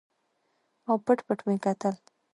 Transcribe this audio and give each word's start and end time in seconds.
او 0.87 0.95
پټ 1.05 1.19
پټ 1.27 1.39
مې 1.47 1.55
کتل. 1.63 1.95